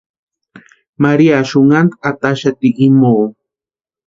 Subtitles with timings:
[1.03, 3.13] María xunhanta ataxati imo.